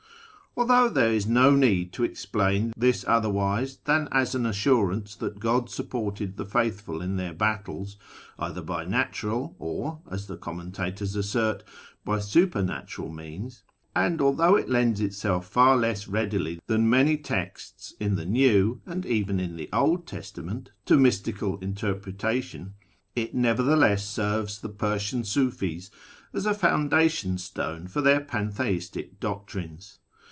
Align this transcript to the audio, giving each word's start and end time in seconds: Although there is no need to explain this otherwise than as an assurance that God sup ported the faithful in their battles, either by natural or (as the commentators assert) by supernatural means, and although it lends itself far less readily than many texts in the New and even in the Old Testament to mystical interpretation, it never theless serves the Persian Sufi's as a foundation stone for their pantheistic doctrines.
Although 0.57 0.89
there 0.89 1.13
is 1.13 1.25
no 1.27 1.55
need 1.55 1.93
to 1.93 2.03
explain 2.03 2.73
this 2.75 3.05
otherwise 3.07 3.77
than 3.85 4.09
as 4.11 4.35
an 4.35 4.45
assurance 4.45 5.15
that 5.15 5.39
God 5.39 5.69
sup 5.69 5.91
ported 5.91 6.35
the 6.35 6.45
faithful 6.45 7.01
in 7.01 7.15
their 7.15 7.33
battles, 7.33 7.95
either 8.37 8.61
by 8.61 8.83
natural 8.83 9.55
or 9.59 10.01
(as 10.11 10.27
the 10.27 10.35
commentators 10.35 11.15
assert) 11.15 11.63
by 12.03 12.19
supernatural 12.19 13.09
means, 13.13 13.63
and 13.95 14.19
although 14.19 14.57
it 14.57 14.67
lends 14.67 14.99
itself 14.99 15.47
far 15.47 15.77
less 15.77 16.09
readily 16.09 16.59
than 16.67 16.89
many 16.89 17.15
texts 17.15 17.93
in 17.97 18.15
the 18.17 18.25
New 18.25 18.81
and 18.85 19.05
even 19.05 19.39
in 19.39 19.55
the 19.55 19.69
Old 19.71 20.05
Testament 20.05 20.71
to 20.85 20.97
mystical 20.99 21.59
interpretation, 21.59 22.73
it 23.15 23.33
never 23.33 23.63
theless 23.63 24.01
serves 24.01 24.59
the 24.59 24.67
Persian 24.67 25.23
Sufi's 25.23 25.89
as 26.33 26.45
a 26.45 26.53
foundation 26.53 27.37
stone 27.37 27.87
for 27.87 28.01
their 28.01 28.19
pantheistic 28.19 29.17
doctrines. 29.21 29.99